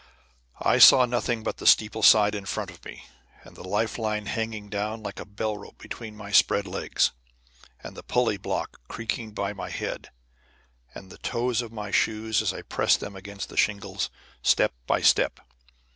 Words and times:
I 0.59 0.79
saw 0.79 1.05
nothing 1.05 1.43
but 1.43 1.57
the 1.57 1.67
steeple 1.67 2.01
side 2.01 2.33
in 2.33 2.45
front 2.47 2.71
of 2.71 2.83
me, 2.83 3.03
and 3.43 3.55
the 3.55 3.61
life 3.63 3.99
line 3.99 4.25
hanging 4.25 4.67
down 4.67 5.03
like 5.03 5.19
a 5.19 5.25
bell 5.25 5.55
rope 5.59 5.77
between 5.77 6.17
my 6.17 6.31
spread 6.31 6.65
legs, 6.65 7.11
and 7.83 7.95
the 7.95 8.01
pulley 8.01 8.37
block 8.37 8.81
creaking 8.87 9.29
by 9.35 9.53
my 9.53 9.69
head, 9.69 10.09
and 10.95 11.11
the 11.11 11.19
toes 11.19 11.61
of 11.61 11.71
my 11.71 11.91
shoes 11.91 12.41
as 12.41 12.51
I 12.51 12.63
pressed 12.63 12.99
them 12.99 13.15
against 13.15 13.49
the 13.49 13.57
shingles 13.57 14.09
step 14.41 14.73
by 14.87 15.01
step. 15.01 15.39